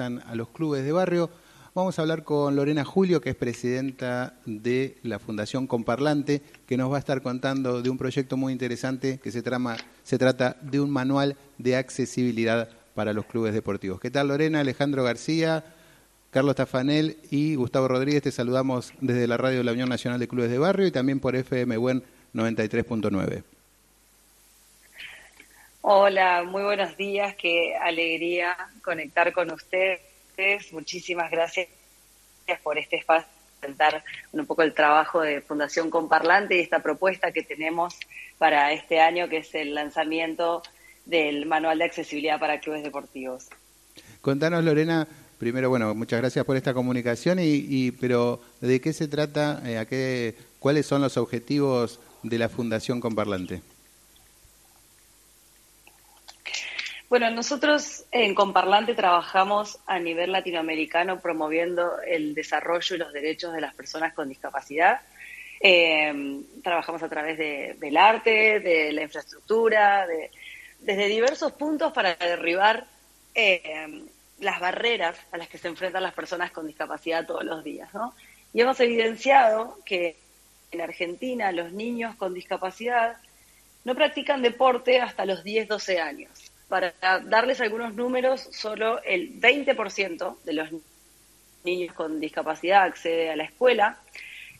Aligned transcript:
a 0.00 0.34
los 0.34 0.48
clubes 0.48 0.82
de 0.82 0.92
barrio. 0.92 1.28
Vamos 1.74 1.98
a 1.98 2.02
hablar 2.02 2.24
con 2.24 2.56
Lorena 2.56 2.86
Julio, 2.86 3.20
que 3.20 3.30
es 3.30 3.36
presidenta 3.36 4.34
de 4.46 4.96
la 5.02 5.18
Fundación 5.18 5.66
Comparlante, 5.66 6.40
que 6.66 6.78
nos 6.78 6.90
va 6.90 6.96
a 6.96 7.00
estar 7.00 7.20
contando 7.20 7.82
de 7.82 7.90
un 7.90 7.98
proyecto 7.98 8.38
muy 8.38 8.54
interesante 8.54 9.20
que 9.22 9.30
se, 9.30 9.42
trama, 9.42 9.76
se 10.02 10.16
trata 10.16 10.56
de 10.62 10.80
un 10.80 10.90
manual 10.90 11.36
de 11.58 11.76
accesibilidad 11.76 12.70
para 12.94 13.12
los 13.12 13.26
clubes 13.26 13.52
deportivos. 13.52 14.00
¿Qué 14.00 14.10
tal 14.10 14.28
Lorena? 14.28 14.60
Alejandro 14.60 15.04
García, 15.04 15.64
Carlos 16.30 16.56
Tafanel 16.56 17.18
y 17.30 17.56
Gustavo 17.56 17.88
Rodríguez. 17.88 18.22
Te 18.22 18.32
saludamos 18.32 18.94
desde 19.02 19.26
la 19.26 19.36
radio 19.36 19.58
de 19.58 19.64
la 19.64 19.72
Unión 19.72 19.90
Nacional 19.90 20.18
de 20.18 20.28
Clubes 20.28 20.50
de 20.50 20.58
Barrio 20.58 20.86
y 20.86 20.92
también 20.92 21.20
por 21.20 21.36
FM 21.36 21.76
Buen 21.76 22.02
93.9. 22.32 23.59
Hola, 25.92 26.44
muy 26.44 26.62
buenos 26.62 26.96
días, 26.96 27.34
qué 27.34 27.74
alegría 27.74 28.56
conectar 28.80 29.32
con 29.32 29.50
ustedes. 29.50 30.00
Muchísimas 30.70 31.32
gracias 31.32 31.66
por 32.62 32.78
este 32.78 32.94
espacio, 32.94 33.28
presentar 33.58 34.04
un 34.30 34.46
poco 34.46 34.62
el 34.62 34.72
trabajo 34.72 35.20
de 35.20 35.40
Fundación 35.40 35.90
Comparlante 35.90 36.56
y 36.56 36.60
esta 36.60 36.78
propuesta 36.78 37.32
que 37.32 37.42
tenemos 37.42 37.98
para 38.38 38.72
este 38.72 39.00
año, 39.00 39.28
que 39.28 39.38
es 39.38 39.52
el 39.56 39.74
lanzamiento 39.74 40.62
del 41.06 41.46
Manual 41.46 41.78
de 41.78 41.86
Accesibilidad 41.86 42.38
para 42.38 42.60
Clubes 42.60 42.84
Deportivos. 42.84 43.48
Contanos, 44.20 44.62
Lorena, 44.62 45.08
primero, 45.40 45.70
bueno, 45.70 45.92
muchas 45.96 46.20
gracias 46.20 46.44
por 46.44 46.56
esta 46.56 46.72
comunicación, 46.72 47.40
y, 47.42 47.90
pero 48.00 48.40
¿de 48.60 48.80
qué 48.80 48.92
se 48.92 49.08
trata? 49.08 49.60
Eh, 49.64 49.84
qué, 49.90 50.36
¿Cuáles 50.60 50.86
son 50.86 51.02
los 51.02 51.16
objetivos 51.16 51.98
de 52.22 52.38
la 52.38 52.48
Fundación 52.48 53.00
Comparlante? 53.00 53.60
Bueno, 57.10 57.28
nosotros 57.32 58.04
en 58.12 58.36
Comparlante 58.36 58.94
trabajamos 58.94 59.80
a 59.84 59.98
nivel 59.98 60.30
latinoamericano 60.30 61.18
promoviendo 61.18 62.00
el 62.02 62.36
desarrollo 62.36 62.94
y 62.94 62.98
los 63.00 63.12
derechos 63.12 63.52
de 63.52 63.60
las 63.60 63.74
personas 63.74 64.14
con 64.14 64.28
discapacidad. 64.28 65.00
Eh, 65.60 66.40
trabajamos 66.62 67.02
a 67.02 67.08
través 67.08 67.36
del 67.36 67.96
arte, 67.96 68.60
de 68.60 68.92
la 68.92 69.02
infraestructura, 69.02 70.06
desde 70.78 71.08
diversos 71.08 71.50
puntos 71.50 71.92
para 71.92 72.14
derribar 72.14 72.86
eh, 73.34 74.04
las 74.38 74.60
barreras 74.60 75.18
a 75.32 75.36
las 75.36 75.48
que 75.48 75.58
se 75.58 75.66
enfrentan 75.66 76.04
las 76.04 76.14
personas 76.14 76.52
con 76.52 76.68
discapacidad 76.68 77.26
todos 77.26 77.42
los 77.42 77.64
días. 77.64 77.92
¿no? 77.92 78.14
Y 78.52 78.60
hemos 78.60 78.78
evidenciado 78.78 79.80
que 79.84 80.14
en 80.70 80.80
Argentina 80.80 81.50
los 81.50 81.72
niños 81.72 82.14
con 82.14 82.34
discapacidad 82.34 83.16
no 83.82 83.96
practican 83.96 84.42
deporte 84.42 85.00
hasta 85.00 85.24
los 85.24 85.42
10-12 85.44 85.98
años 85.98 86.49
para 86.70 86.94
darles 87.24 87.60
algunos 87.60 87.94
números, 87.94 88.48
solo 88.52 89.02
el 89.02 89.40
20% 89.40 90.38
de 90.44 90.52
los 90.52 90.68
niños 91.64 91.92
con 91.94 92.20
discapacidad 92.20 92.84
accede 92.84 93.28
a 93.28 93.36
la 93.36 93.44
escuela. 93.44 93.98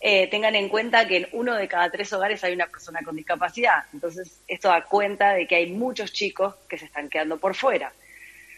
Eh, 0.00 0.26
tengan 0.28 0.56
en 0.56 0.68
cuenta 0.68 1.06
que 1.06 1.18
en 1.18 1.28
uno 1.32 1.54
de 1.54 1.68
cada 1.68 1.88
tres 1.88 2.12
hogares 2.12 2.42
hay 2.42 2.52
una 2.52 2.66
persona 2.66 3.00
con 3.04 3.14
discapacidad. 3.14 3.84
Entonces, 3.92 4.40
esto 4.48 4.68
da 4.68 4.82
cuenta 4.82 5.34
de 5.34 5.46
que 5.46 5.54
hay 5.54 5.70
muchos 5.70 6.12
chicos 6.12 6.56
que 6.68 6.78
se 6.78 6.86
están 6.86 7.08
quedando 7.08 7.38
por 7.38 7.54
fuera. 7.54 7.92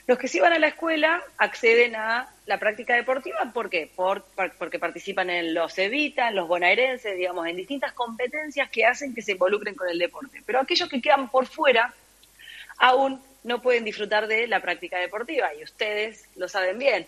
Los 0.07 0.19
que 0.19 0.29
sí 0.29 0.41
van 0.41 0.55
a 0.55 0.59
la 0.59 0.69
escuela 0.69 1.23
acceden 1.37 1.95
a 1.95 2.29
la 2.47 2.59
práctica 2.59 2.95
deportiva, 2.95 3.39
¿por 3.53 3.69
qué? 3.69 3.89
Por, 3.95 4.25
porque 4.59 4.79
participan 4.79 5.29
en 5.29 5.53
los 5.53 5.79
Evita, 5.79 6.29
en 6.29 6.37
los 6.37 6.49
bonaerenses, 6.49 7.17
digamos, 7.19 7.47
en 7.47 7.57
distintas 7.57 7.93
competencias 7.93 8.71
que 8.71 8.87
hacen 8.87 9.15
que 9.15 9.23
se 9.23 9.33
involucren 9.33 9.75
con 9.75 9.89
el 9.91 9.99
deporte. 9.99 10.43
Pero 10.47 10.61
aquellos 10.61 10.89
que 10.89 11.03
quedan 11.03 11.29
por 11.29 11.47
fuera 11.47 11.93
aún 12.79 13.21
no 13.45 13.61
pueden 13.61 13.85
disfrutar 13.85 14.27
de 14.27 14.47
la 14.47 14.61
práctica 14.61 14.99
deportiva 14.99 15.55
y 15.55 15.65
ustedes 15.65 16.29
lo 16.37 16.49
saben 16.49 16.79
bien. 16.79 17.07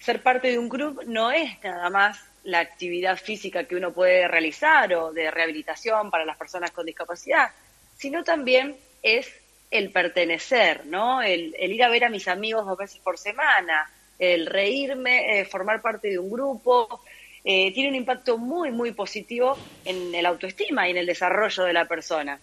Ser 0.00 0.22
parte 0.22 0.48
de 0.48 0.58
un 0.58 0.68
club 0.68 1.02
no 1.06 1.30
es 1.32 1.62
nada 1.62 1.90
más 1.90 2.20
la 2.44 2.60
actividad 2.60 3.16
física 3.16 3.64
que 3.64 3.76
uno 3.76 3.92
puede 3.92 4.28
realizar 4.28 4.92
o 4.94 5.12
de 5.12 5.30
rehabilitación 5.30 6.10
para 6.10 6.24
las 6.24 6.36
personas 6.36 6.70
con 6.70 6.86
discapacidad, 6.86 7.50
sino 7.96 8.22
también 8.24 8.76
es 9.02 9.30
el 9.70 9.90
pertenecer, 9.90 10.86
¿no? 10.86 11.20
El, 11.20 11.54
ir 11.58 11.82
a 11.82 11.88
ver 11.88 12.04
a 12.04 12.08
mis 12.08 12.28
amigos 12.28 12.64
dos 12.64 12.78
veces 12.78 13.00
por 13.00 13.18
semana, 13.18 13.90
el 14.18 14.46
reírme, 14.46 15.40
eh, 15.40 15.44
formar 15.44 15.82
parte 15.82 16.08
de 16.08 16.18
un 16.18 16.30
grupo, 16.30 17.02
eh, 17.44 17.72
tiene 17.72 17.90
un 17.90 17.94
impacto 17.94 18.38
muy, 18.38 18.70
muy 18.70 18.92
positivo 18.92 19.58
en 19.84 20.14
el 20.14 20.26
autoestima 20.26 20.88
y 20.88 20.92
en 20.92 20.98
el 20.98 21.06
desarrollo 21.06 21.64
de 21.64 21.72
la 21.72 21.86
persona. 21.86 22.38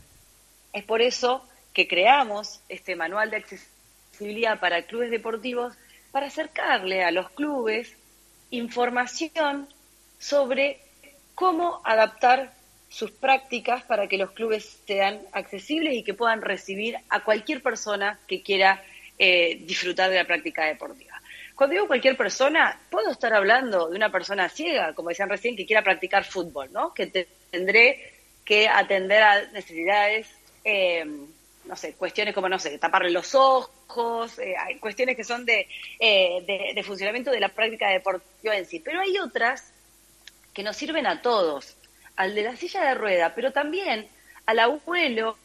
Es 0.72 0.84
por 0.84 1.01
eso 1.01 1.47
que 1.75 1.88
creamos 1.88 2.62
este 2.69 2.96
manual 2.96 3.30
de 3.30 3.38
accesibilidad 3.38 4.59
para 4.59 4.84
clubes 4.84 5.12
deportivos 5.12 5.75
para 6.12 6.28
acercarle 6.28 7.03
a 7.03 7.12
los 7.12 7.30
clubes 7.31 7.94
información 8.50 9.68
sobre 10.18 10.80
cómo 11.36 11.81
adaptar 11.84 12.53
sus 12.88 13.12
prácticas 13.12 13.84
para 13.84 14.08
que 14.08 14.18
los 14.18 14.31
clubes 14.31 14.80
sean 14.88 15.19
accesibles 15.34 15.96
y 15.96 16.03
que 16.03 16.13
puedan 16.13 16.41
recibir 16.41 16.96
a 17.09 17.25
cualquier 17.25 17.62
persona 17.62 18.19
que 18.25 18.42
quiera 18.42 18.81
eh, 19.19 19.59
disfrutar 19.66 20.09
de 20.09 20.16
la 20.16 20.24
práctica 20.24 20.66
deportiva. 20.66 21.22
Cuando 21.56 21.74
digo 21.74 21.88
cualquier 21.88 22.16
persona, 22.16 22.80
puedo 22.90 23.12
estar 23.12 23.34
hablando 23.34 23.90
de 23.90 23.97
una 23.97 24.12
persona 24.12 24.47
ciega, 24.47 24.94
como 24.94 25.09
decían 25.09 25.30
recién, 25.30 25.57
que 25.57 25.66
quiera 25.66 25.84
practicar 25.84 26.24
fútbol, 26.24 26.72
¿no? 26.72 26.94
Que 26.94 27.07
tendré 27.52 28.13
que 28.46 28.69
atender 28.69 29.24
a 29.24 29.42
necesidades 29.47 30.28
eh, 30.63 31.06
cuestiones 31.97 32.34
como, 32.34 32.50
no 32.50 32.59
sé, 32.59 32.78
taparle 32.78 33.12
los 33.12 33.36
ojos, 33.36 34.40
eh, 34.40 34.56
hay 34.58 34.80
cuestiones 34.80 35.16
que 35.16 35.24
son 35.24 35.46
de, 35.46 35.68
eh, 36.00 36.74
de, 36.74 36.84
funcionamiento 36.84 37.31
de 37.31 37.40
la 37.40 37.50
práctica 37.50 37.90
deportiva 37.90 38.56
en 38.56 38.66
sí. 38.66 38.80
Pero 38.80 39.02
hay 39.02 39.18
otras 39.18 39.72
que 40.53 40.63
nos 40.63 40.75
sirven 40.75 41.08
a 41.08 41.22
todos, 41.22 41.78
al 42.16 42.36
de 42.36 42.44
la 42.44 42.56
silla 42.56 42.84
de 42.84 42.96
rueda, 42.96 43.34
pero 43.36 43.52
también 43.52 44.08
al 44.46 44.59
abuelo 44.59 45.38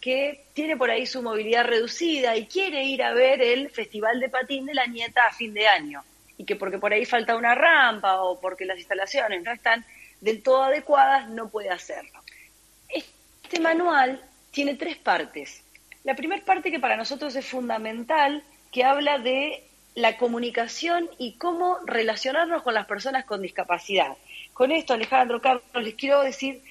que 0.00 0.46
tiene 0.52 0.76
por 0.76 0.90
ahí 0.90 1.06
su 1.06 1.22
movilidad 1.22 1.64
reducida 1.64 2.36
y 2.36 2.46
quiere 2.46 2.84
ir 2.84 3.02
a 3.02 3.12
ver 3.12 3.40
el 3.40 3.70
festival 3.70 4.18
de 4.18 4.28
patín 4.28 4.66
de 4.66 4.74
la 4.74 4.86
nieta 4.86 5.26
a 5.26 5.32
fin 5.32 5.54
de 5.54 5.68
año 5.68 6.02
y 6.36 6.44
que 6.44 6.56
porque 6.56 6.78
por 6.78 6.92
ahí 6.92 7.04
falta 7.04 7.36
una 7.36 7.54
rampa 7.54 8.22
o 8.22 8.40
porque 8.40 8.64
las 8.64 8.78
instalaciones 8.78 9.42
no 9.44 9.52
están 9.52 9.84
del 10.20 10.42
todo 10.42 10.64
adecuadas 10.64 11.28
no 11.28 11.50
puede 11.50 11.70
hacerlo. 11.70 12.22
Este 12.88 13.60
manual 13.60 14.22
tiene 14.50 14.74
tres 14.74 14.96
partes. 14.96 15.62
La 16.04 16.14
primera 16.14 16.44
parte 16.44 16.70
que 16.70 16.80
para 16.80 16.96
nosotros 16.96 17.36
es 17.36 17.46
fundamental, 17.46 18.42
que 18.72 18.84
habla 18.84 19.18
de 19.18 19.62
la 19.94 20.16
comunicación 20.16 21.10
y 21.18 21.34
cómo 21.34 21.78
relacionarnos 21.84 22.62
con 22.62 22.74
las 22.74 22.86
personas 22.86 23.24
con 23.24 23.42
discapacidad. 23.42 24.16
Con 24.54 24.72
esto, 24.72 24.94
Alejandro, 24.94 25.40
Carlos, 25.40 25.64
les 25.74 25.94
quiero 25.94 26.22
decir 26.22 26.62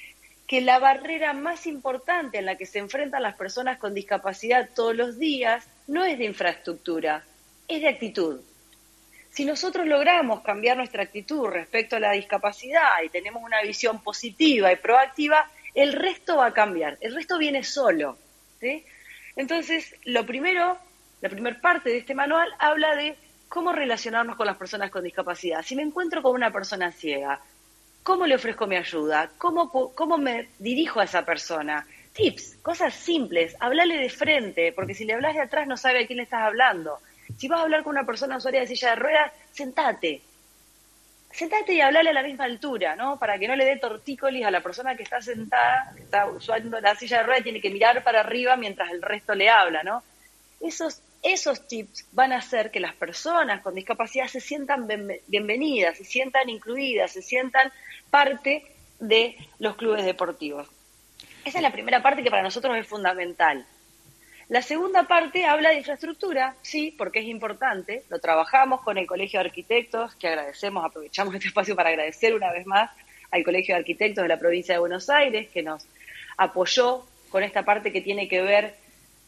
que 0.48 0.62
la 0.62 0.80
barrera 0.80 1.34
más 1.34 1.68
importante 1.68 2.40
en 2.40 2.46
la 2.46 2.56
que 2.56 2.66
se 2.66 2.80
enfrentan 2.80 3.22
las 3.22 3.36
personas 3.36 3.78
con 3.78 3.94
discapacidad 3.94 4.70
todos 4.74 4.96
los 4.96 5.20
días 5.20 5.68
no 5.88 6.04
es 6.06 6.18
de 6.18 6.26
infraestructura, 6.26 7.24
es 7.68 7.82
de 7.82 7.90
actitud. 7.90 8.42
Si 9.30 9.46
nosotros 9.46 9.86
logramos 9.86 10.42
cambiar 10.42 10.76
nuestra 10.76 11.04
actitud 11.04 11.46
respecto 11.50 11.98
a 11.98 12.00
la 12.00 12.14
discapacidad 12.14 12.90
y 13.06 13.10
tenemos 13.10 13.44
una 13.44 13.62
visión 13.62 14.02
positiva 14.02 14.72
y 14.72 14.78
proactiva, 14.78 15.48
el 15.76 15.94
resto 15.94 16.38
va 16.38 16.48
a 16.48 16.54
cambiar, 16.54 16.98
el 17.02 17.14
resto 17.14 17.38
viene 17.38 17.64
solo. 17.64 18.18
Entonces, 19.36 19.96
lo 20.06 20.26
primero, 20.26 20.78
la 21.22 21.30
primera 21.30 21.60
parte 21.60 21.90
de 21.90 21.98
este 21.98 22.16
manual 22.16 22.50
habla 22.60 22.96
de 22.96 23.16
cómo 23.48 23.74
relacionarnos 23.74 24.36
con 24.36 24.48
las 24.48 24.58
personas 24.58 24.92
con 24.92 25.04
discapacidad. 25.04 25.64
Si 25.64 25.76
me 25.76 25.82
encuentro 25.82 26.22
con 26.22 26.34
una 26.34 26.52
persona 26.52 26.92
ciega, 26.92 27.42
¿cómo 28.04 28.26
le 28.26 28.36
ofrezco 28.36 28.68
mi 28.68 28.76
ayuda? 28.76 29.32
¿Cómo, 29.38 29.70
cómo 29.70 30.18
me 30.18 30.50
dirijo 30.60 31.00
a 31.00 31.06
esa 31.06 31.26
persona? 31.26 31.86
Tips, 32.14 32.58
cosas 32.62 32.94
simples, 32.94 33.56
hablarle 33.60 33.98
de 33.98 34.10
frente, 34.10 34.72
porque 34.74 34.94
si 34.94 35.06
le 35.06 35.14
hablas 35.14 35.36
de 35.36 35.42
atrás 35.42 35.68
no 35.68 35.78
sabe 35.78 36.04
a 36.04 36.08
quién 36.08 36.18
le 36.18 36.24
estás 36.24 36.42
hablando. 36.42 37.00
Si 37.38 37.48
vas 37.48 37.60
a 37.60 37.64
hablar 37.64 37.84
con 37.84 37.92
una 37.92 38.06
persona 38.06 38.38
usuaria 38.38 38.62
de 38.62 38.68
silla 38.68 38.92
de 38.92 38.96
ruedas, 38.96 39.32
sentate, 39.52 40.22
sentate 41.32 41.74
y 41.74 41.82
hablale 41.82 42.10
a 42.10 42.14
la 42.14 42.24
misma 42.24 42.46
altura, 42.46 42.96
¿no? 42.96 43.20
Para 43.20 43.38
que 43.38 43.48
no 43.48 43.56
le 43.56 43.66
dé 43.66 43.78
tortícolis 43.78 44.46
a 44.46 44.52
la 44.52 44.62
persona 44.62 44.96
que 44.96 45.04
está 45.04 45.22
sentada, 45.22 45.94
que 45.96 46.04
está 46.04 46.28
usando 46.28 46.80
la 46.82 46.96
silla 46.96 47.20
de 47.20 47.24
ruedas, 47.24 47.44
tiene 47.44 47.62
que 47.62 47.70
mirar 47.70 48.04
para 48.04 48.22
arriba 48.22 48.56
mientras 48.56 48.92
el 48.92 49.02
resto 49.02 49.36
le 49.36 49.50
habla, 49.50 49.84
¿no? 49.84 50.04
Esos, 50.60 51.02
esos 51.24 51.68
tips 51.68 52.08
van 52.12 52.34
a 52.34 52.38
hacer 52.38 52.72
que 52.72 52.80
las 52.80 52.96
personas 52.96 53.62
con 53.62 53.76
discapacidad 53.76 54.28
se 54.28 54.42
sientan 54.42 54.88
bienvenidas, 55.28 55.98
se 55.98 56.04
sientan 56.04 56.50
incluidas, 56.50 57.12
se 57.12 57.22
sientan 57.22 57.72
parte 58.10 58.66
de 59.00 59.38
los 59.60 59.76
clubes 59.76 60.06
deportivos. 60.06 60.68
Esa 61.46 61.60
es 61.60 61.64
la 61.64 61.72
primera 61.72 62.02
parte 62.02 62.24
que 62.24 62.30
para 62.30 62.44
nosotros 62.44 62.76
es 62.78 62.88
fundamental. 62.88 63.66
La 64.50 64.64
segunda 64.64 65.04
parte 65.04 65.46
habla 65.46 65.70
de 65.70 65.78
infraestructura, 65.78 66.56
sí, 66.64 66.92
porque 66.98 67.20
es 67.20 67.26
importante. 67.26 68.04
Lo 68.10 68.18
trabajamos 68.18 68.82
con 68.82 68.98
el 68.98 69.06
Colegio 69.06 69.40
de 69.40 69.46
Arquitectos, 69.46 70.16
que 70.16 70.28
agradecemos, 70.28 70.84
aprovechamos 70.84 71.36
este 71.36 71.50
espacio 71.50 71.76
para 71.76 71.90
agradecer 71.90 72.34
una 72.34 72.52
vez 72.52 72.66
más 72.66 72.90
al 73.30 73.44
Colegio 73.44 73.76
de 73.76 73.80
Arquitectos 73.82 74.24
de 74.24 74.28
la 74.28 74.40
provincia 74.40 74.74
de 74.74 74.80
Buenos 74.80 75.08
Aires, 75.08 75.50
que 75.50 75.62
nos 75.62 75.86
apoyó 76.36 77.06
con 77.30 77.44
esta 77.44 77.64
parte 77.64 77.92
que 77.92 78.02
tiene 78.02 78.28
que 78.28 78.42
ver 78.42 78.74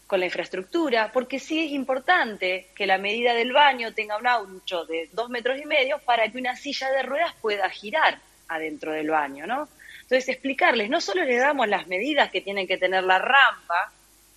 con 0.07 0.19
la 0.19 0.25
infraestructura, 0.25 1.11
porque 1.13 1.37
sí 1.37 1.65
es 1.65 1.71
importante 1.71 2.69
que 2.73 2.87
la 2.87 2.97
medida 2.97 3.35
del 3.35 3.53
baño 3.53 3.93
tenga 3.93 4.17
un 4.17 4.25
ancho 4.25 4.85
de 4.85 5.07
dos 5.11 5.29
metros 5.29 5.59
y 5.61 5.65
medio 5.65 5.99
para 5.99 6.27
que 6.29 6.39
una 6.39 6.55
silla 6.55 6.89
de 6.89 7.03
ruedas 7.03 7.35
pueda 7.39 7.69
girar 7.69 8.17
adentro 8.47 8.91
del 8.91 9.11
baño, 9.11 9.45
¿no? 9.45 9.69
Entonces, 10.01 10.29
explicarles, 10.29 10.89
no 10.89 10.99
solo 10.99 11.23
le 11.23 11.37
damos 11.37 11.67
las 11.67 11.85
medidas 11.85 12.31
que 12.31 12.41
tienen 12.41 12.67
que 12.67 12.77
tener 12.77 13.03
la 13.03 13.19
rampa, 13.19 13.93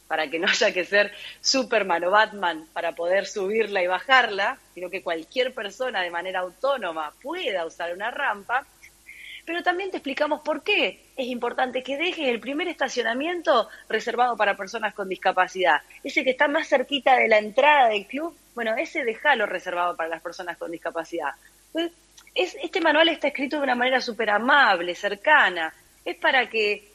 para 0.09 0.29
que 0.29 0.39
no 0.39 0.49
haya 0.49 0.73
que 0.73 0.85
ser 0.85 1.13
Superman 1.41 2.05
o 2.05 2.11
Batman 2.11 2.67
para 2.73 2.93
poder 2.93 3.27
subirla 3.27 3.83
y 3.83 3.87
bajarla, 3.87 4.59
sino 4.75 4.91
que 4.91 5.03
cualquier 5.03 5.55
persona 5.55 6.03
de 6.03 6.11
manera 6.11 6.41
autónoma 6.41 7.13
pueda 7.23 7.65
usar 7.65 7.93
una 7.93 8.11
rampa, 8.11 8.67
pero 9.47 9.63
también 9.63 9.91
te 9.91 9.99
explicamos 9.99 10.41
por 10.41 10.63
qué 10.63 11.01
es 11.17 11.27
importante 11.27 11.83
que 11.83 11.97
dejes 11.97 12.29
el 12.29 12.41
primer 12.41 12.69
estacionamiento 12.69 13.69
reservado 13.89 14.37
para 14.37 14.57
personas 14.57 14.95
con 14.95 15.09
discapacidad. 15.09 15.83
Ese 16.03 16.25
que 16.25 16.31
está 16.31 16.49
más 16.49 16.69
cerquita 16.69 17.17
de 17.17 17.29
la 17.29 17.39
entrada 17.39 17.89
del 17.89 18.07
club, 18.07 18.37
bueno, 18.55 18.75
ese 18.77 19.05
déjalo 19.05 19.47
reservado 19.47 19.97
para 19.97 20.09
las 20.09 20.23
personas 20.23 20.57
con 20.57 20.71
discapacidad. 20.71 21.33
Pues, 21.73 21.93
este 22.35 22.81
manual 22.81 23.09
está 23.09 23.29
escrito 23.29 23.59
de 23.59 23.65
una 23.65 23.75
manera 23.75 24.01
súper 24.01 24.31
amable, 24.31 24.95
cercana. 24.95 25.73
Es 26.05 26.17
para 26.17 26.49
que, 26.49 26.89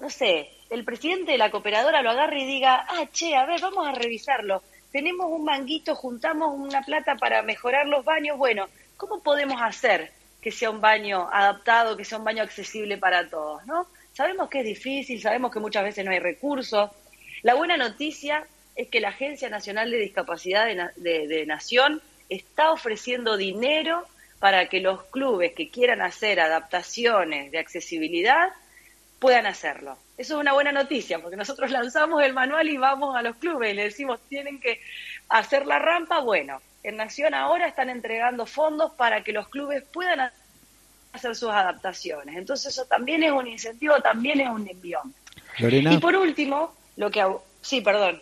no 0.00 0.08
sé, 0.08 0.50
el 0.70 0.84
presidente 0.84 1.32
de 1.32 1.38
la 1.38 1.50
cooperadora 1.50 2.02
lo 2.02 2.10
agarre 2.10 2.40
y 2.40 2.46
diga, 2.46 2.86
ah, 2.88 3.06
che, 3.12 3.36
a 3.36 3.44
ver, 3.44 3.60
vamos 3.60 3.86
a 3.86 3.92
revisarlo. 3.92 4.62
Tenemos 4.92 5.26
un 5.30 5.44
manguito, 5.44 5.94
juntamos 5.94 6.54
una 6.56 6.82
plata 6.82 7.16
para 7.16 7.42
mejorar 7.42 7.86
los 7.86 8.04
baños. 8.04 8.38
Bueno, 8.38 8.68
¿cómo 8.96 9.20
podemos 9.20 9.60
hacer 9.60 10.12
que 10.40 10.50
sea 10.50 10.70
un 10.70 10.80
baño 10.80 11.28
adaptado, 11.30 11.96
que 11.96 12.04
sea 12.04 12.18
un 12.18 12.24
baño 12.24 12.42
accesible 12.42 12.96
para 12.96 13.28
todos, 13.28 13.66
¿no? 13.66 13.86
Sabemos 14.12 14.48
que 14.48 14.60
es 14.60 14.64
difícil, 14.64 15.20
sabemos 15.20 15.52
que 15.52 15.60
muchas 15.60 15.84
veces 15.84 16.04
no 16.04 16.10
hay 16.10 16.18
recursos. 16.18 16.90
La 17.42 17.54
buena 17.54 17.76
noticia 17.76 18.46
es 18.74 18.88
que 18.88 19.00
la 19.00 19.10
Agencia 19.10 19.48
Nacional 19.48 19.90
de 19.90 19.98
Discapacidad 19.98 20.66
de, 20.96 21.46
Nación 21.46 22.00
está 22.28 22.72
ofreciendo 22.72 23.36
dinero 23.36 24.06
para 24.38 24.68
que 24.68 24.80
los 24.80 25.04
clubes 25.04 25.52
que 25.52 25.68
quieran 25.68 26.00
hacer 26.00 26.40
adaptaciones 26.40 27.52
de 27.52 27.58
accesibilidad 27.58 28.50
puedan 29.20 29.46
hacerlo. 29.46 29.96
Eso 30.18 30.34
es 30.34 30.40
una 30.40 30.52
buena 30.52 30.72
noticia, 30.72 31.20
porque 31.20 31.36
nosotros 31.36 31.70
lanzamos 31.70 32.22
el 32.24 32.32
manual 32.32 32.68
y 32.68 32.76
vamos 32.76 33.14
a 33.14 33.22
los 33.22 33.36
clubes 33.36 33.72
y 33.72 33.76
le 33.76 33.84
decimos, 33.84 34.18
tienen 34.28 34.58
que 34.58 34.80
hacer 35.28 35.66
la 35.66 35.78
rampa, 35.78 36.20
bueno, 36.20 36.60
en 36.82 36.96
Nación 36.96 37.34
ahora 37.34 37.68
están 37.68 37.90
entregando 37.90 38.46
fondos 38.46 38.92
para 38.92 39.22
que 39.22 39.32
los 39.32 39.48
clubes 39.48 39.84
puedan 39.92 40.30
hacer 41.12 41.36
sus 41.36 41.50
adaptaciones. 41.50 42.36
Entonces 42.36 42.72
eso 42.72 42.86
también 42.86 43.22
es 43.22 43.30
un 43.30 43.46
incentivo, 43.46 44.00
también 44.00 44.40
es 44.40 44.48
un 44.48 44.66
envión. 44.66 45.14
Y 45.58 45.98
por 45.98 46.16
último, 46.16 46.74
lo 46.96 47.10
que... 47.10 47.24
Sí, 47.60 47.82
perdón, 47.82 48.20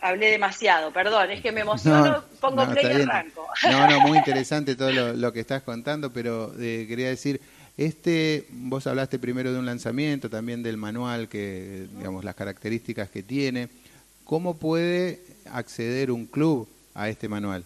hablé 0.00 0.30
demasiado, 0.30 0.92
perdón, 0.92 1.30
es 1.30 1.40
que 1.40 1.52
me 1.52 1.60
emociono, 1.60 2.24
pongo 2.40 2.66
play 2.68 2.86
y 2.86 3.02
arranco. 3.02 3.46
No, 3.70 3.86
no, 3.86 4.00
muy 4.00 4.18
interesante 4.18 4.74
todo 4.74 4.90
lo, 4.90 5.32
que 5.32 5.40
estás 5.40 5.62
contando, 5.62 6.12
pero 6.12 6.52
eh, 6.58 6.86
quería 6.88 7.08
decir, 7.08 7.40
este, 7.80 8.44
vos 8.50 8.86
hablaste 8.86 9.18
primero 9.18 9.54
de 9.54 9.58
un 9.58 9.64
lanzamiento, 9.64 10.28
también 10.28 10.62
del 10.62 10.76
manual, 10.76 11.30
que 11.30 11.86
digamos 11.96 12.24
las 12.24 12.34
características 12.34 13.08
que 13.08 13.22
tiene. 13.22 13.70
¿Cómo 14.24 14.58
puede 14.58 15.20
acceder 15.46 16.10
un 16.10 16.26
club 16.26 16.68
a 16.94 17.08
este 17.08 17.26
manual? 17.26 17.64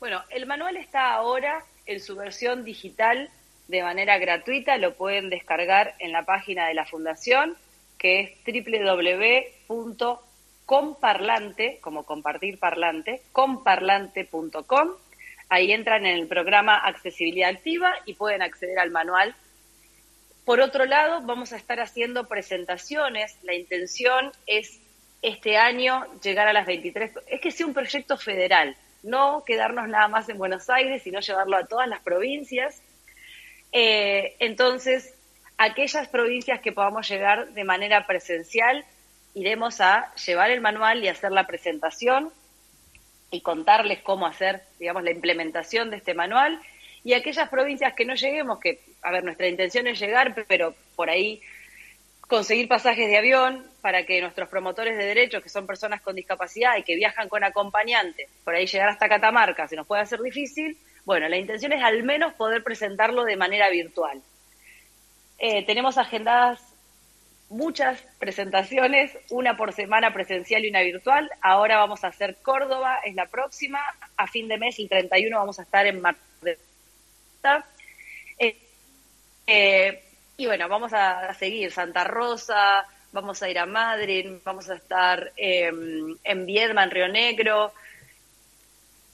Bueno, 0.00 0.22
el 0.30 0.46
manual 0.46 0.78
está 0.78 1.12
ahora 1.12 1.62
en 1.84 2.00
su 2.00 2.16
versión 2.16 2.64
digital 2.64 3.28
de 3.66 3.82
manera 3.82 4.16
gratuita, 4.16 4.78
lo 4.78 4.94
pueden 4.94 5.28
descargar 5.28 5.94
en 5.98 6.12
la 6.12 6.24
página 6.24 6.68
de 6.68 6.74
la 6.74 6.86
Fundación, 6.86 7.54
que 7.98 8.20
es 8.20 8.30
www.comparlante, 9.68 11.80
como 11.82 12.04
compartir 12.04 12.58
parlante, 12.58 13.20
comparlante.com. 13.32 14.88
Ahí 15.48 15.72
entran 15.72 16.06
en 16.06 16.18
el 16.18 16.26
programa 16.26 16.76
Accesibilidad 16.76 17.50
Activa 17.50 17.94
y 18.04 18.14
pueden 18.14 18.42
acceder 18.42 18.78
al 18.78 18.90
manual. 18.90 19.34
Por 20.44 20.60
otro 20.60 20.84
lado, 20.84 21.22
vamos 21.22 21.52
a 21.52 21.56
estar 21.56 21.80
haciendo 21.80 22.28
presentaciones. 22.28 23.36
La 23.42 23.54
intención 23.54 24.32
es 24.46 24.80
este 25.22 25.56
año 25.56 26.04
llegar 26.22 26.48
a 26.48 26.52
las 26.52 26.66
23. 26.66 27.12
Es 27.26 27.40
que 27.40 27.50
sea 27.50 27.66
un 27.66 27.74
proyecto 27.74 28.16
federal 28.16 28.76
no 29.02 29.44
quedarnos 29.46 29.88
nada 29.88 30.08
más 30.08 30.28
en 30.28 30.38
Buenos 30.38 30.68
Aires, 30.70 31.02
sino 31.02 31.20
llevarlo 31.20 31.56
a 31.56 31.66
todas 31.66 31.88
las 31.88 32.00
provincias. 32.00 32.80
Eh, 33.72 34.36
entonces, 34.38 35.14
aquellas 35.56 36.08
provincias 36.08 36.60
que 36.60 36.72
podamos 36.72 37.08
llegar 37.08 37.48
de 37.48 37.64
manera 37.64 38.06
presencial, 38.06 38.84
iremos 39.34 39.80
a 39.80 40.12
llevar 40.26 40.50
el 40.50 40.60
manual 40.60 41.02
y 41.04 41.08
hacer 41.08 41.32
la 41.32 41.46
presentación 41.46 42.32
y 43.30 43.40
contarles 43.40 44.00
cómo 44.00 44.26
hacer, 44.26 44.62
digamos, 44.78 45.02
la 45.02 45.10
implementación 45.10 45.90
de 45.90 45.96
este 45.98 46.14
manual. 46.14 46.60
Y 47.04 47.12
aquellas 47.12 47.48
provincias 47.48 47.94
que 47.94 48.04
no 48.04 48.14
lleguemos, 48.14 48.58
que, 48.58 48.80
a 49.02 49.12
ver, 49.12 49.24
nuestra 49.24 49.48
intención 49.48 49.86
es 49.86 49.98
llegar, 49.98 50.34
pero 50.48 50.74
por 50.96 51.10
ahí 51.10 51.40
conseguir 52.28 52.68
pasajes 52.68 53.08
de 53.08 53.16
avión 53.16 53.66
para 53.80 54.04
que 54.04 54.20
nuestros 54.20 54.48
promotores 54.48 54.96
de 54.98 55.04
derechos, 55.04 55.42
que 55.42 55.48
son 55.48 55.66
personas 55.66 56.02
con 56.02 56.14
discapacidad 56.14 56.76
y 56.76 56.82
que 56.82 56.94
viajan 56.94 57.28
con 57.28 57.42
acompañante, 57.42 58.28
por 58.44 58.54
ahí 58.54 58.66
llegar 58.66 58.90
hasta 58.90 59.08
Catamarca 59.08 59.66
se 59.66 59.76
nos 59.76 59.86
puede 59.86 60.02
hacer 60.02 60.20
difícil, 60.20 60.76
bueno, 61.06 61.26
la 61.28 61.38
intención 61.38 61.72
es 61.72 61.82
al 61.82 62.02
menos 62.02 62.34
poder 62.34 62.62
presentarlo 62.62 63.24
de 63.24 63.36
manera 63.36 63.70
virtual. 63.70 64.20
Eh, 65.38 65.64
tenemos 65.64 65.96
agendadas 65.96 66.60
muchas 67.48 68.00
presentaciones, 68.18 69.16
una 69.30 69.56
por 69.56 69.72
semana 69.72 70.12
presencial 70.12 70.64
y 70.64 70.70
una 70.70 70.82
virtual. 70.82 71.30
Ahora 71.40 71.78
vamos 71.78 72.04
a 72.04 72.08
hacer 72.08 72.36
Córdoba, 72.42 73.00
es 73.04 73.14
la 73.14 73.26
próxima. 73.26 73.80
A 74.16 74.26
fin 74.26 74.48
de 74.48 74.58
mes, 74.58 74.78
el 74.78 74.88
31, 74.88 75.38
vamos 75.38 75.58
a 75.58 75.62
estar 75.62 75.86
en 75.86 76.00
Mar 76.00 76.16
del 76.42 76.58
eh, 78.38 78.56
eh, 79.46 80.02
y 80.36 80.46
bueno, 80.46 80.68
vamos 80.68 80.92
a, 80.92 81.32
seguir 81.34 81.72
Santa 81.72 82.04
Rosa, 82.04 82.86
vamos 83.12 83.42
a 83.42 83.48
ir 83.48 83.58
a 83.58 83.66
Madrid, 83.66 84.30
vamos 84.44 84.68
a 84.70 84.74
estar 84.74 85.32
em, 85.36 86.16
en 86.22 86.46
Viedma, 86.46 86.84
en 86.84 86.90
Río 86.90 87.08
Negro. 87.08 87.72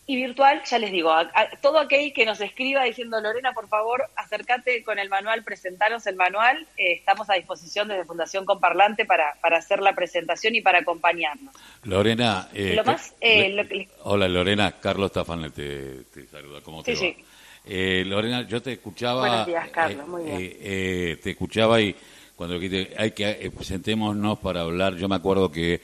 Y 0.06 0.16
virtual, 0.16 0.60
ya 0.66 0.78
les 0.78 0.92
digo, 0.92 1.10
a, 1.10 1.30
todo 1.62 1.78
aquel 1.78 2.12
que 2.12 2.26
nos 2.26 2.38
escriba 2.42 2.84
diciendo, 2.84 3.18
Lorena, 3.22 3.54
por 3.54 3.68
favor, 3.68 4.04
acércate 4.16 4.84
con 4.84 4.98
el 4.98 5.08
manual, 5.08 5.42
presentaros 5.42 6.06
el 6.06 6.16
manual. 6.16 6.66
Eh, 6.76 6.92
estamos 6.92 7.30
a 7.30 7.34
disposición 7.34 7.88
desde 7.88 8.04
Fundación 8.04 8.44
Comparlante 8.44 9.06
para, 9.06 9.34
para 9.40 9.56
hacer 9.56 9.80
la 9.80 9.94
presentación 9.94 10.54
y 10.56 10.60
para 10.60 10.80
acompañarnos. 10.80 11.54
Lorena, 11.84 12.48
eh, 12.52 12.78
eh, 13.22 13.88
hola 14.02 14.28
Lorena, 14.28 14.72
Carlos 14.78 15.10
Tafan 15.10 15.50
te, 15.52 16.04
saluda. 16.30 16.60
¿Cómo 16.60 16.82
te 16.82 16.94
sí, 16.94 17.14
Sí. 17.14 17.24
Eh, 17.66 18.04
Lorena, 18.04 18.46
yo 18.46 18.60
te 18.60 18.72
escuchaba. 18.72 19.20
Buenos 19.20 19.46
días, 19.46 19.70
Carlos, 19.70 20.06
muy 20.06 20.24
bien. 20.24 21.18
Te 21.18 21.30
escuchaba 21.30 21.80
y 21.80 21.96
cuando 22.36 22.56
hay 22.56 23.12
que 23.12 23.50
presentémonos 23.56 24.38
para 24.38 24.60
hablar, 24.60 24.96
yo 24.96 25.08
me 25.08 25.16
acuerdo 25.16 25.50
que 25.50 25.80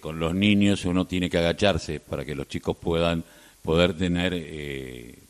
con 0.00 0.18
los 0.18 0.34
niños 0.34 0.84
uno 0.84 1.06
tiene 1.06 1.30
que 1.30 1.38
agacharse 1.38 2.00
para 2.00 2.24
que 2.24 2.34
los 2.34 2.48
chicos 2.48 2.76
puedan 2.76 3.24
poder 3.62 3.96
tener, 3.96 4.32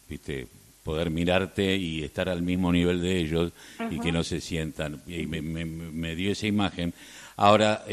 viste, 0.09 0.47
poder 0.83 1.11
mirarte 1.11 1.77
y 1.77 2.03
estar 2.03 2.29
al 2.29 2.43
mismo 2.43 2.73
nivel 2.73 3.03
de 3.03 3.19
ellos 3.19 3.53
y 3.91 3.99
que 3.99 4.13
no 4.13 4.25
se 4.25 4.41
sientan. 4.41 5.03
Y 5.07 5.27
me, 5.27 5.43
me 5.43 6.17
dio 6.17 6.33
esa 6.33 6.47
imagen. 6.47 6.95
Ahora, 7.37 7.85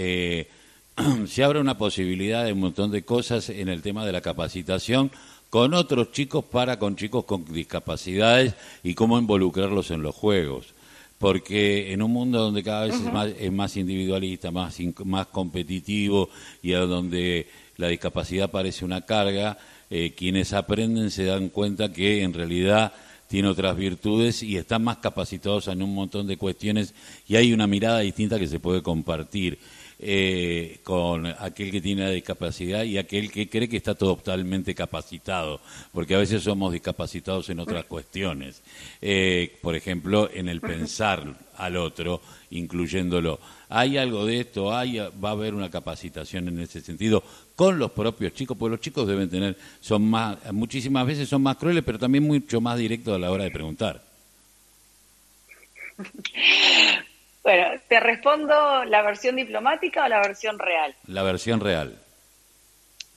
se 1.27 1.43
abre 1.43 1.60
una 1.60 1.77
posibilidad 1.77 2.46
de 2.46 2.53
un 2.53 2.60
montón 2.60 2.91
de 2.91 3.03
cosas 3.03 3.50
en 3.50 3.69
el 3.69 3.81
tema 3.81 4.05
de 4.05 4.12
la 4.12 4.22
capacitación 4.22 5.12
con 5.50 5.74
otros 5.74 6.12
chicos 6.12 6.46
para 6.46 6.77
con 6.77 6.96
chicos 6.96 7.25
con 7.25 7.46
discapacidades 7.46 8.53
y 8.84 8.93
cómo 8.93 9.17
involucrarlos 9.17 9.91
en 9.91 10.01
los 10.01 10.15
juegos. 10.15 10.74
Porque 11.19 11.93
en 11.93 12.01
un 12.01 12.11
mundo 12.11 12.39
donde 12.39 12.63
cada 12.63 12.85
vez 12.85 12.95
es, 12.95 13.13
más, 13.13 13.27
es 13.38 13.51
más 13.51 13.77
individualista, 13.77 14.49
más, 14.49 14.77
más 15.05 15.27
competitivo 15.27 16.29
y 16.63 16.73
a 16.73 16.79
donde 16.79 17.47
la 17.77 17.89
discapacidad 17.89 18.49
parece 18.49 18.85
una 18.85 19.01
carga, 19.01 19.57
eh, 19.89 20.13
quienes 20.15 20.53
aprenden 20.53 21.11
se 21.11 21.25
dan 21.25 21.49
cuenta 21.49 21.93
que 21.93 22.23
en 22.23 22.33
realidad 22.33 22.93
tiene 23.27 23.47
otras 23.47 23.77
virtudes 23.77 24.41
y 24.41 24.57
están 24.57 24.83
más 24.83 24.97
capacitados 24.97 25.67
en 25.67 25.83
un 25.83 25.93
montón 25.93 26.25
de 26.25 26.38
cuestiones 26.38 26.95
y 27.27 27.35
hay 27.35 27.53
una 27.53 27.67
mirada 27.67 27.99
distinta 27.99 28.39
que 28.39 28.47
se 28.47 28.59
puede 28.59 28.81
compartir 28.81 29.59
eh, 30.01 30.79
con 30.83 31.25
aquel 31.25 31.71
que 31.71 31.81
tiene 31.81 32.03
la 32.03 32.11
discapacidad 32.11 32.83
y 32.83 32.97
aquel 32.97 33.29
que 33.29 33.49
cree 33.49 33.67
que 33.67 33.75
está 33.75 33.95
totalmente 33.95 34.73
capacitado, 34.73 35.59
porque 35.91 36.15
a 36.15 36.19
veces 36.19 36.41
somos 36.41 36.71
discapacitados 36.71 37.49
en 37.49 37.59
otras 37.59 37.83
cuestiones, 37.83 38.61
eh, 39.01 39.57
por 39.61 39.75
ejemplo, 39.75 40.29
en 40.33 40.47
el 40.47 40.61
pensar 40.61 41.35
al 41.57 41.75
otro, 41.75 42.21
incluyéndolo. 42.51 43.41
¿Hay 43.67 43.97
algo 43.97 44.25
de 44.25 44.39
esto? 44.39 44.73
¿Hay, 44.73 44.97
¿Va 44.97 45.29
a 45.29 45.33
haber 45.33 45.53
una 45.53 45.69
capacitación 45.69 46.47
en 46.47 46.61
ese 46.61 46.79
sentido 46.79 47.21
con 47.55 47.77
los 47.77 47.91
propios 47.91 48.33
chicos? 48.33 48.55
Porque 48.57 48.71
los 48.71 48.81
chicos 48.81 49.05
deben 49.05 49.29
tener, 49.29 49.57
son 49.81 50.09
más, 50.09 50.37
muchísimas 50.53 51.05
veces 51.05 51.27
son 51.27 51.43
más 51.43 51.57
crueles, 51.57 51.83
pero 51.83 51.99
también 51.99 52.23
mucho 52.23 52.61
más 52.61 52.77
directos 52.77 53.15
a 53.15 53.19
la 53.19 53.31
hora 53.31 53.43
de 53.43 53.51
preguntar. 53.51 54.01
Bueno, 57.49 57.81
¿te 57.87 57.99
respondo 57.99 58.85
la 58.85 59.01
versión 59.01 59.35
diplomática 59.35 60.05
o 60.05 60.07
la 60.07 60.19
versión 60.19 60.59
real? 60.59 60.93
La 61.07 61.23
versión 61.23 61.59
real. 61.59 61.97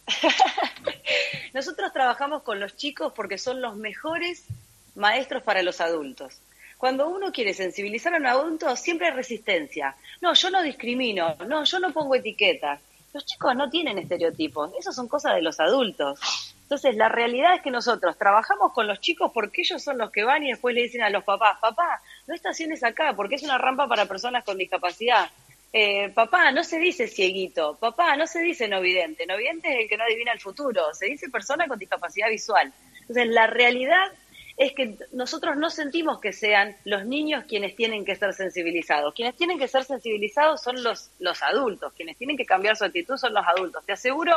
Nosotros 1.53 1.93
trabajamos 1.93 2.43
con 2.43 2.59
los 2.59 2.75
chicos 2.75 3.13
porque 3.15 3.37
son 3.37 3.61
los 3.61 3.77
mejores 3.77 4.47
maestros 4.95 5.43
para 5.43 5.63
los 5.63 5.83
adultos. 5.83 6.39
Cuando 6.79 7.11
uno 7.11 7.31
quiere 7.31 7.53
sensibilizar 7.53 8.15
a 8.15 8.17
un 8.17 8.25
adulto, 8.25 8.75
siempre 8.75 9.09
hay 9.09 9.13
resistencia. 9.13 9.97
No, 10.23 10.33
yo 10.33 10.49
no 10.49 10.63
discrimino, 10.63 11.37
no, 11.47 11.65
yo 11.65 11.79
no 11.79 11.93
pongo 11.93 12.15
etiquetas. 12.15 12.81
Los 13.13 13.27
chicos 13.27 13.55
no 13.55 13.69
tienen 13.69 13.99
estereotipos, 13.99 14.71
eso 14.79 14.93
son 14.93 15.09
cosas 15.09 15.35
de 15.35 15.43
los 15.43 15.61
adultos. 15.61 16.19
Entonces, 16.63 16.97
la 16.97 17.11
realidad 17.11 17.57
es 17.57 17.61
que 17.61 17.71
nosotros 17.71 18.17
trabajamos 18.17 18.73
con 18.73 18.87
los 18.87 18.99
chicos 18.99 19.31
porque 19.35 19.61
ellos 19.61 19.85
son 19.85 19.99
los 19.99 20.11
que 20.11 20.25
van 20.25 20.43
y 20.43 20.53
después 20.53 20.75
le 20.75 20.85
dicen 20.85 21.03
a 21.03 21.11
los 21.11 21.23
papás, 21.23 21.59
papá, 21.61 22.01
no 22.27 22.35
estaciones 22.35 22.83
acá 22.85 23.15
porque 23.15 23.37
es 23.37 23.43
una 23.43 23.59
rampa 23.59 23.89
para 23.89 24.07
personas 24.07 24.45
con 24.45 24.59
discapacidad. 24.59 25.31
Eh, 25.73 26.11
papá, 26.11 26.53
no 26.53 26.65
se 26.65 26.79
dice 26.79 27.09
cieguito, 27.09 27.77
papá, 27.81 28.17
no 28.17 28.27
se 28.27 28.41
dice 28.41 28.69
no 28.69 28.81
vidente, 28.81 29.25
no 29.27 29.37
es 29.37 29.49
el 29.65 29.89
que 29.89 29.97
no 29.97 30.05
adivina 30.05 30.33
el 30.33 30.41
futuro, 30.41 30.93
se 30.93 31.07
dice 31.07 31.31
persona 31.31 31.67
con 31.67 31.79
discapacidad 31.79 32.29
visual. 32.29 32.73
Entonces, 33.01 33.29
la 33.29 33.47
realidad 33.47 34.13
es 34.57 34.75
que 34.75 34.97
nosotros 35.13 35.57
no 35.57 35.71
sentimos 35.71 36.21
que 36.21 36.33
sean 36.33 36.77
los 36.85 37.07
niños 37.07 37.45
quienes 37.49 37.75
tienen 37.75 38.05
que 38.05 38.17
ser 38.17 38.35
sensibilizados. 38.35 39.15
Quienes 39.15 39.37
tienen 39.37 39.59
que 39.59 39.67
ser 39.67 39.85
sensibilizados 39.85 40.63
son 40.63 40.83
los, 40.83 41.11
los 41.19 41.43
adultos, 41.43 41.93
quienes 41.95 42.17
tienen 42.19 42.37
que 42.37 42.45
cambiar 42.45 42.77
su 42.77 42.85
actitud 42.85 43.17
son 43.17 43.33
los 43.33 43.47
adultos. 43.47 43.85
Te 43.87 43.93
aseguro 43.93 44.37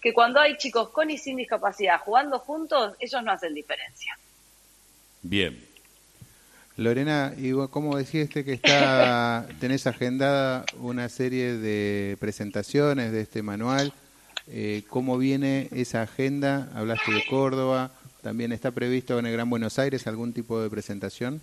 que 0.00 0.12
cuando 0.12 0.40
hay 0.40 0.56
chicos 0.58 0.90
con 0.90 1.10
y 1.10 1.18
sin 1.18 1.36
discapacidad 1.36 2.00
jugando 2.00 2.38
juntos, 2.38 2.94
ellos 3.00 3.22
no 3.22 3.32
hacen 3.32 3.54
diferencia. 3.54 4.18
Bien. 5.22 5.67
Lorena, 6.78 7.34
y 7.36 7.50
como 7.70 7.96
deciste 7.96 8.44
que 8.44 8.52
está, 8.52 9.48
tenés 9.60 9.88
agendada 9.88 10.64
una 10.78 11.08
serie 11.08 11.54
de 11.54 12.16
presentaciones 12.20 13.10
de 13.10 13.20
este 13.20 13.42
manual, 13.42 13.92
eh, 14.46 14.84
¿cómo 14.88 15.18
viene 15.18 15.68
esa 15.72 16.02
agenda? 16.02 16.70
Hablaste 16.76 17.12
de 17.12 17.24
Córdoba, 17.28 17.90
¿también 18.22 18.52
está 18.52 18.70
previsto 18.70 19.18
en 19.18 19.26
el 19.26 19.32
Gran 19.32 19.50
Buenos 19.50 19.76
Aires 19.80 20.06
algún 20.06 20.32
tipo 20.32 20.62
de 20.62 20.70
presentación? 20.70 21.42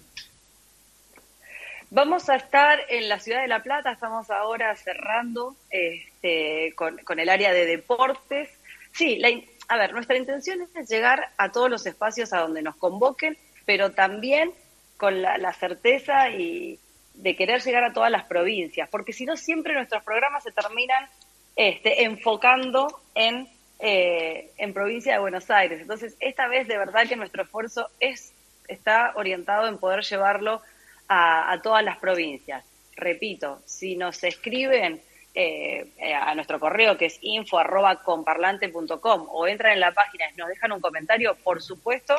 Vamos 1.90 2.30
a 2.30 2.38
estar 2.38 2.80
en 2.88 3.10
la 3.10 3.20
ciudad 3.20 3.42
de 3.42 3.50
La 3.50 3.62
Plata, 3.62 3.92
estamos 3.92 4.30
ahora 4.30 4.74
cerrando 4.78 5.58
este, 5.70 6.74
con, 6.78 7.20
el 7.20 7.28
área 7.28 7.52
de 7.52 7.66
deportes. 7.66 8.50
Sí, 8.94 9.22
a 9.68 9.78
ver, 9.78 9.92
nuestra 9.92 10.16
intención 10.16 10.60
es 10.76 10.90
llegar 10.90 11.28
a 11.38 11.52
todos 11.52 11.70
los 11.70 11.86
espacios 11.86 12.32
a 12.32 12.40
donde 12.40 12.62
nos 12.62 12.78
convoquen, 12.78 13.38
pero 13.66 13.92
también 13.92 14.54
con 14.98 15.22
la, 15.22 15.54
certeza 15.54 16.30
y 16.30 16.80
de 17.14 17.36
querer 17.36 17.62
llegar 17.62 17.84
a 17.84 17.94
todas 17.94 18.12
las 18.12 18.26
provincias, 18.26 18.90
porque 18.90 19.14
si 19.14 19.26
no 19.26 19.38
siempre 19.38 19.74
nuestros 19.74 20.04
programas 20.04 20.44
se 20.44 20.52
terminan 20.52 21.08
este, 21.56 22.04
enfocando 22.04 22.88
en, 23.14 23.48
eh, 23.80 24.52
en 24.58 24.74
provincia 24.74 25.14
de 25.14 25.20
Buenos 25.20 25.50
Aires. 25.50 25.82
Entonces, 25.82 26.16
esta 26.20 26.48
vez 26.48 26.68
de 26.68 26.78
verdad 26.78 27.08
que 27.08 27.16
nuestro 27.16 27.44
esfuerzo 27.44 27.90
es 28.00 28.34
está 28.68 29.14
orientado 29.16 29.68
en 29.68 29.78
poder 29.78 30.04
llevarlo 30.04 30.62
a, 31.08 31.60
todas 31.62 31.84
las 31.84 32.00
provincias. 32.00 32.66
Repito, 32.96 33.62
si 33.66 33.96
nos 33.96 34.24
escriben 34.24 35.00
eh, 35.36 35.88
a 36.20 36.34
nuestro 36.34 36.60
correo 36.60 36.98
que 36.98 37.06
es 37.08 37.20
info.comparlante.com 37.22 39.28
o 39.30 39.48
entran 39.48 39.74
en 39.74 39.82
la 39.82 39.92
página 39.92 40.26
y 40.32 40.36
nos 40.38 40.48
dejan 40.48 40.72
un 40.72 40.80
comentario, 40.80 41.36
por 41.44 41.62
supuesto 41.62 42.16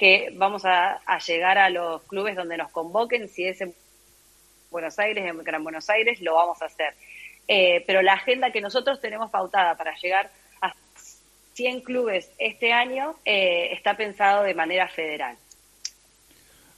que 0.00 0.32
vamos 0.34 0.62
a, 0.64 0.98
llegar 1.26 1.58
a 1.58 1.68
los 1.68 2.02
clubes 2.04 2.34
donde 2.34 2.56
nos 2.56 2.70
convoquen, 2.70 3.28
si 3.28 3.44
es 3.44 3.60
en 3.60 3.74
Buenos 4.70 4.98
Aires, 4.98 5.26
en 5.26 5.36
Gran 5.44 5.62
Buenos 5.62 5.90
Aires, 5.90 6.22
lo 6.22 6.36
vamos 6.36 6.62
a 6.62 6.64
hacer. 6.64 6.94
Eh, 7.46 7.84
pero 7.86 8.00
la 8.00 8.14
agenda 8.14 8.50
que 8.50 8.62
nosotros 8.62 8.98
tenemos 9.02 9.30
pautada 9.30 9.76
para 9.76 9.94
llegar 9.96 10.30
a 10.62 10.74
100 11.52 11.82
clubes 11.82 12.30
este 12.38 12.72
año 12.72 13.14
eh, 13.26 13.74
está 13.74 13.94
pensado 13.94 14.42
de 14.42 14.54
manera 14.54 14.88
federal. 14.88 15.36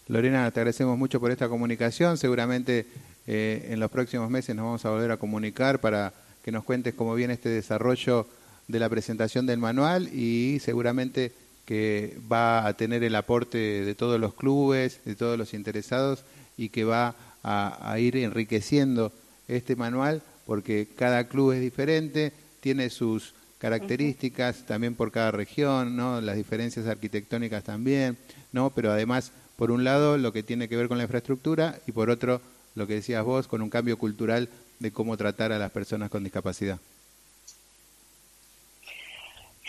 Lorena, 0.08 0.50
te 0.50 0.58
agradecemos 0.58 0.98
mucho 0.98 1.20
por 1.20 1.30
esta 1.30 1.48
comunicación. 1.48 2.18
Seguramente 2.18 2.86
eh, 3.28 3.68
en 3.70 3.78
los 3.78 3.92
próximos 3.92 4.30
meses 4.30 4.56
nos 4.56 4.64
vamos 4.64 4.84
a 4.84 4.90
volver 4.90 5.12
a 5.12 5.16
comunicar 5.16 5.78
para 5.78 6.12
que 6.44 6.50
nos 6.50 6.64
cuentes 6.64 6.94
cómo 6.94 7.14
viene 7.14 7.34
este 7.34 7.50
desarrollo 7.50 8.26
de 8.66 8.80
la 8.80 8.88
presentación 8.88 9.46
del 9.46 9.58
manual 9.58 10.08
y 10.12 10.58
seguramente 10.58 11.30
que 11.64 12.18
va 12.30 12.66
a 12.66 12.76
tener 12.76 13.04
el 13.04 13.14
aporte 13.14 13.58
de 13.58 13.94
todos 13.94 14.20
los 14.20 14.34
clubes, 14.34 15.00
de 15.04 15.14
todos 15.14 15.38
los 15.38 15.54
interesados 15.54 16.24
y 16.56 16.68
que 16.68 16.84
va 16.84 17.14
a, 17.42 17.98
ir 17.98 18.16
enriqueciendo 18.16 19.12
este 19.48 19.76
manual 19.76 20.22
porque 20.46 20.88
cada 20.96 21.28
club 21.28 21.52
es 21.52 21.60
diferente, 21.60 22.32
tiene 22.60 22.90
sus 22.90 23.34
características 23.58 24.66
también 24.66 24.94
por 24.94 25.12
cada 25.12 25.30
región, 25.30 25.96
¿no? 25.96 26.20
las 26.20 26.36
diferencias 26.36 26.86
arquitectónicas 26.86 27.62
también, 27.62 28.18
¿no? 28.52 28.70
pero 28.70 28.90
además 28.90 29.32
por 29.56 29.70
un 29.70 29.84
lado 29.84 30.18
lo 30.18 30.32
que 30.32 30.42
tiene 30.42 30.68
que 30.68 30.76
ver 30.76 30.88
con 30.88 30.98
la 30.98 31.04
infraestructura 31.04 31.78
y 31.86 31.92
por 31.92 32.10
otro 32.10 32.40
lo 32.74 32.86
que 32.86 32.94
decías 32.94 33.24
vos 33.24 33.46
con 33.46 33.62
un 33.62 33.70
cambio 33.70 33.98
cultural 33.98 34.48
de 34.80 34.90
cómo 34.90 35.16
tratar 35.16 35.52
a 35.52 35.58
las 35.58 35.70
personas 35.70 36.10
con 36.10 36.24
discapacidad. 36.24 36.80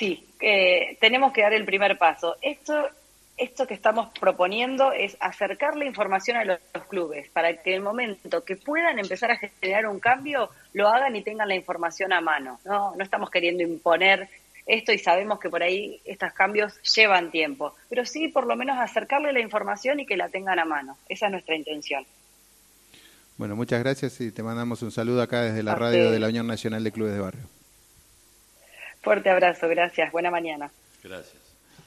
Sí, 0.03 0.27
eh, 0.41 0.97
tenemos 0.99 1.31
que 1.31 1.43
dar 1.43 1.53
el 1.53 1.63
primer 1.63 1.97
paso. 1.97 2.35
Esto, 2.41 2.89
esto 3.37 3.65
que 3.65 3.73
estamos 3.73 4.09
proponiendo 4.19 4.91
es 4.91 5.15
acercar 5.21 5.77
la 5.77 5.85
información 5.85 6.35
a 6.35 6.43
los, 6.43 6.59
clubes 6.89 7.29
para 7.29 7.55
que 7.63 7.69
en 7.69 7.75
el 7.77 7.81
momento 7.83 8.43
que 8.43 8.57
puedan 8.57 8.99
empezar 8.99 9.31
a 9.31 9.37
generar 9.37 9.87
un 9.87 10.01
cambio, 10.01 10.49
lo 10.73 10.89
hagan 10.89 11.15
y 11.15 11.21
tengan 11.21 11.47
la 11.47 11.55
información 11.55 12.11
a 12.11 12.19
mano. 12.19 12.59
No, 12.65 12.93
no 12.97 13.01
estamos 13.01 13.29
queriendo 13.29 13.63
imponer 13.63 14.27
esto 14.65 14.91
y 14.91 14.99
sabemos 14.99 15.39
que 15.39 15.49
por 15.49 15.63
ahí 15.63 16.01
estos 16.03 16.33
cambios 16.33 16.73
llevan 16.81 17.31
tiempo, 17.31 17.73
pero 17.89 18.05
sí 18.05 18.27
por 18.27 18.45
lo 18.45 18.57
menos 18.57 18.77
acercarle 18.79 19.31
la 19.31 19.39
información 19.39 20.01
y 20.01 20.05
que 20.05 20.17
la 20.17 20.27
tengan 20.27 20.59
a 20.59 20.65
mano. 20.65 20.97
Esa 21.07 21.27
es 21.27 21.31
nuestra 21.31 21.55
intención. 21.55 22.05
Bueno, 23.37 23.55
muchas 23.55 23.79
gracias 23.79 24.19
y 24.19 24.33
te 24.33 24.43
mandamos 24.43 24.81
un 24.81 24.91
saludo 24.91 25.21
acá 25.21 25.43
desde 25.43 25.63
la 25.63 25.75
radio 25.75 26.11
de 26.11 26.19
la 26.19 26.27
Unión 26.27 26.45
Nacional 26.45 26.83
de 26.83 26.91
Clubes 26.91 27.13
de 27.13 27.21
Barrio. 27.21 27.52
Fuerte 29.03 29.29
abrazo, 29.29 29.67
gracias. 29.67 30.11
Buena 30.11 30.31
mañana. 30.31 30.71
Gracias. 31.03 31.35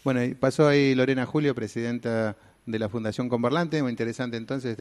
Bueno, 0.05 0.21
pasó 0.39 0.69
ahí 0.69 0.95
Lorena 0.95 1.25
Julio, 1.25 1.55
presidenta 1.55 2.37
de 2.67 2.79
la 2.79 2.89
Fundación 2.89 3.29
Converlante, 3.29 3.83
muy 3.83 3.91
interesante 3.91 4.37
entonces. 4.37 4.75